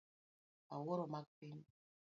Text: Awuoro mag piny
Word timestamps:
Awuoro 0.73 1.05
mag 1.13 1.25
piny 1.37 1.61